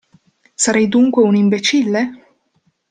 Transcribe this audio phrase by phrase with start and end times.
[0.61, 2.01] Sarei dunque un imbecille?